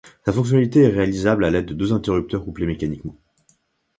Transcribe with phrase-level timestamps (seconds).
[0.25, 3.15] Sa fonctionnalité est réalisable à l'aide de deux interrupteurs couplés mécaniquement.